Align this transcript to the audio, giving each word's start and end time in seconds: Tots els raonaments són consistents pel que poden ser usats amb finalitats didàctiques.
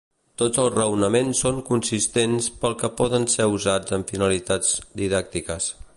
Tots 0.41 0.59
els 0.61 0.71
raonaments 0.75 1.41
són 1.45 1.59
consistents 1.67 2.49
pel 2.63 2.75
que 2.81 2.91
poden 3.03 3.29
ser 3.37 3.47
usats 3.59 3.97
amb 3.99 4.15
finalitats 4.15 4.73
didàctiques. 5.05 5.71